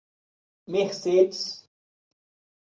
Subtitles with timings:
[0.67, 1.69] Mercedes